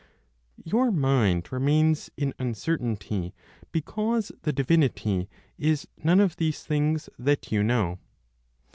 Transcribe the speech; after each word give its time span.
Your 0.63 0.89
mind 0.89 1.49
remains 1.51 2.09
in 2.17 2.33
uncertainty 2.39 3.35
because 3.71 4.31
the 4.41 4.51
divinity 4.51 5.29
is 5.59 5.87
none 6.03 6.19
of 6.19 6.37
these 6.37 6.63
things 6.63 7.07
(that 7.19 7.51
you 7.51 7.61
know). 7.61 7.99